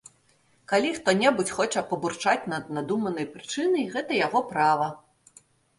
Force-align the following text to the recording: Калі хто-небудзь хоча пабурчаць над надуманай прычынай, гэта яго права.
Калі 0.71 0.89
хто-небудзь 0.95 1.51
хоча 1.59 1.79
пабурчаць 1.93 2.49
над 2.55 2.75
надуманай 2.79 3.31
прычынай, 3.37 3.83
гэта 3.97 4.11
яго 4.27 4.39
права. 4.55 4.95